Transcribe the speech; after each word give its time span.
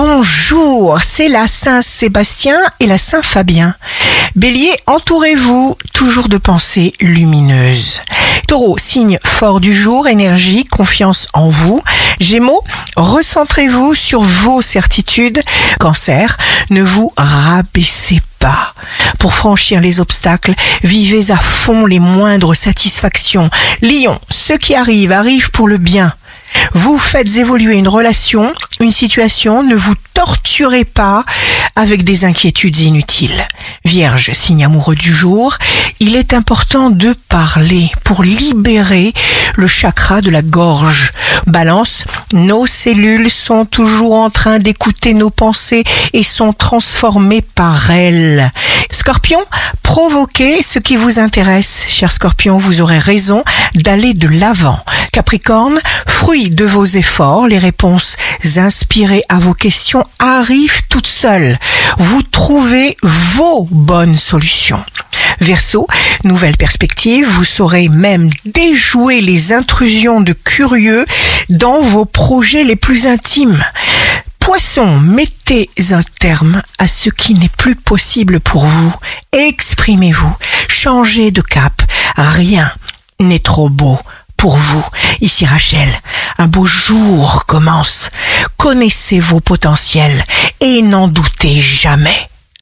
Bonjour, 0.00 1.00
c'est 1.00 1.26
la 1.26 1.48
Saint-Sébastien 1.48 2.56
et 2.78 2.86
la 2.86 2.98
Saint-Fabien. 2.98 3.74
Bélier, 4.36 4.70
entourez-vous 4.86 5.76
toujours 5.92 6.28
de 6.28 6.38
pensées 6.38 6.92
lumineuses. 7.00 8.02
Taureau, 8.46 8.78
signe 8.78 9.18
fort 9.24 9.58
du 9.58 9.74
jour, 9.74 10.06
énergie, 10.06 10.62
confiance 10.62 11.26
en 11.32 11.48
vous. 11.48 11.82
Gémeaux, 12.20 12.62
recentrez-vous 12.94 13.96
sur 13.96 14.22
vos 14.22 14.62
certitudes. 14.62 15.42
Cancer, 15.80 16.36
ne 16.70 16.80
vous 16.80 17.12
rabaissez 17.16 18.22
pas. 18.38 18.74
Pour 19.18 19.34
franchir 19.34 19.80
les 19.80 20.00
obstacles, 20.00 20.54
vivez 20.84 21.32
à 21.32 21.38
fond 21.38 21.86
les 21.86 21.98
moindres 21.98 22.54
satisfactions. 22.54 23.50
Lion, 23.82 24.16
ce 24.30 24.52
qui 24.52 24.76
arrive 24.76 25.10
arrive 25.10 25.50
pour 25.50 25.66
le 25.66 25.78
bien. 25.78 26.14
Vous 26.72 26.98
faites 26.98 27.36
évoluer 27.36 27.74
une 27.74 27.88
relation, 27.88 28.52
une 28.80 28.90
situation, 28.90 29.62
ne 29.62 29.74
vous 29.74 29.94
torturez 30.14 30.84
pas 30.84 31.24
avec 31.76 32.04
des 32.04 32.24
inquiétudes 32.24 32.78
inutiles. 32.80 33.46
Vierge, 33.84 34.32
signe 34.32 34.64
amoureux 34.64 34.94
du 34.94 35.12
jour, 35.12 35.56
il 36.00 36.16
est 36.16 36.32
important 36.32 36.90
de 36.90 37.14
parler 37.28 37.90
pour 38.04 38.22
libérer 38.22 39.12
le 39.56 39.66
chakra 39.66 40.20
de 40.20 40.30
la 40.30 40.42
gorge. 40.42 41.12
Balance, 41.46 42.04
nos 42.32 42.66
cellules 42.66 43.30
sont 43.30 43.64
toujours 43.64 44.14
en 44.14 44.30
train 44.30 44.58
d'écouter 44.58 45.14
nos 45.14 45.30
pensées 45.30 45.84
et 46.12 46.22
sont 46.22 46.52
transformées 46.52 47.42
par 47.42 47.90
elles. 47.90 48.52
Scorpion, 48.90 49.40
provoquez 49.82 50.62
ce 50.62 50.78
qui 50.78 50.96
vous 50.96 51.18
intéresse. 51.18 51.84
Cher 51.88 52.12
Scorpion, 52.12 52.58
vous 52.58 52.80
aurez 52.80 52.98
raison 52.98 53.42
d'aller 53.74 54.14
de 54.14 54.28
l'avant. 54.28 54.78
Capricorne, 55.12 55.80
fruit 56.18 56.50
de 56.50 56.64
vos 56.64 56.84
efforts, 56.84 57.46
les 57.46 57.60
réponses 57.60 58.16
inspirées 58.56 59.22
à 59.28 59.38
vos 59.38 59.54
questions 59.54 60.02
arrivent 60.18 60.82
toutes 60.88 61.06
seules. 61.06 61.56
Vous 61.96 62.24
trouvez 62.24 62.96
vos 63.04 63.68
bonnes 63.70 64.16
solutions. 64.16 64.82
Verseau, 65.40 65.86
nouvelle 66.24 66.56
perspective, 66.56 67.24
vous 67.28 67.44
saurez 67.44 67.88
même 67.88 68.30
déjouer 68.44 69.20
les 69.20 69.52
intrusions 69.52 70.20
de 70.20 70.32
curieux 70.32 71.06
dans 71.50 71.82
vos 71.82 72.04
projets 72.04 72.64
les 72.64 72.76
plus 72.76 73.06
intimes. 73.06 73.62
Poisson, 74.40 74.98
mettez 74.98 75.70
un 75.92 76.02
terme 76.18 76.62
à 76.78 76.88
ce 76.88 77.10
qui 77.10 77.34
n'est 77.34 77.48
plus 77.48 77.76
possible 77.76 78.40
pour 78.40 78.66
vous. 78.66 78.92
Exprimez-vous, 79.30 80.34
changez 80.68 81.30
de 81.30 81.42
cap. 81.42 81.80
Rien 82.16 82.72
n'est 83.20 83.38
trop 83.38 83.68
beau 83.68 83.98
pour 84.38 84.56
vous. 84.56 84.84
Ici 85.20 85.44
Rachel, 85.44 85.88
un 86.38 86.46
beau 86.46 86.66
jour 86.66 87.44
commence. 87.44 88.08
Connaissez 88.56 89.20
vos 89.20 89.40
potentiels 89.40 90.24
et 90.60 90.80
n'en 90.80 91.08
doutez 91.08 91.60
jamais. 91.60 92.30